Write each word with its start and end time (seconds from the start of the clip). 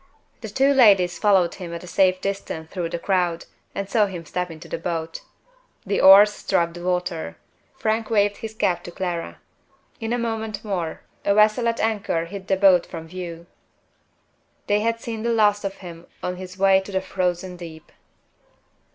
The 0.39 0.49
two 0.49 0.73
ladies 0.73 1.19
followed 1.19 1.53
him 1.53 1.71
at 1.75 1.83
a 1.83 1.87
safe 1.87 2.21
distance 2.21 2.71
through 2.71 2.89
the 2.89 2.97
crowd, 2.97 3.45
and 3.75 3.87
saw 3.87 4.07
him 4.07 4.25
step 4.25 4.49
into 4.49 4.67
the 4.67 4.79
boat. 4.79 5.21
The 5.85 6.01
oars 6.01 6.33
struck 6.33 6.73
the 6.73 6.81
water; 6.83 7.37
Frank 7.77 8.09
waved 8.09 8.37
his 8.37 8.55
cap 8.55 8.83
to 8.85 8.91
Clara. 8.91 9.37
In 9.99 10.11
a 10.11 10.17
moment 10.17 10.65
more 10.65 11.01
a 11.23 11.35
vessel 11.35 11.67
at 11.67 11.79
anchor 11.79 12.25
hid 12.25 12.47
the 12.47 12.57
boat 12.57 12.87
from 12.87 13.07
view. 13.09 13.45
They 14.65 14.79
had 14.79 14.99
seen 14.99 15.21
the 15.21 15.29
last 15.31 15.63
of 15.63 15.75
him 15.85 16.07
on 16.23 16.37
his 16.37 16.57
way 16.57 16.79
to 16.79 16.91
the 16.91 17.01
Frozen 17.01 17.57
Deep! 17.57 17.91